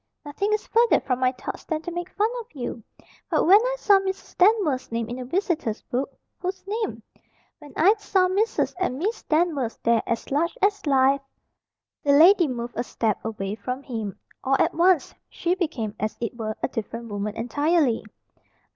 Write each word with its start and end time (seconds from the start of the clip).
"Nothing 0.25 0.51
is 0.51 0.65
further 0.65 0.99
from 1.01 1.19
my 1.19 1.31
thoughts 1.31 1.63
than 1.63 1.83
to 1.83 1.91
make 1.91 2.09
fun 2.09 2.31
of 2.39 2.47
you. 2.55 2.81
But 3.29 3.45
when 3.45 3.61
I 3.61 3.75
saw 3.77 3.99
Mrs. 3.99 4.35
Danvers' 4.35 4.91
name 4.91 5.07
in 5.07 5.17
the 5.17 5.25
visitors' 5.25 5.83
book" 5.83 6.09
"Whose 6.39 6.65
name?" 6.65 7.03
"When 7.59 7.71
I 7.77 7.93
saw 7.99 8.27
Mrs. 8.27 8.73
and 8.79 8.97
Miss 8.97 9.21
Danvers 9.21 9.77
there 9.83 10.01
as 10.07 10.31
large 10.31 10.57
as 10.59 10.87
life" 10.87 11.21
The 12.03 12.13
lady 12.13 12.47
moved 12.47 12.77
a 12.79 12.83
step 12.83 13.23
away 13.23 13.53
from 13.53 13.83
him. 13.83 14.17
All 14.43 14.55
at 14.57 14.73
once 14.73 15.13
she 15.29 15.53
became, 15.53 15.93
as 15.99 16.17
it 16.19 16.35
were, 16.35 16.57
a 16.63 16.67
different 16.67 17.09
woman 17.11 17.35
entirely. 17.35 18.03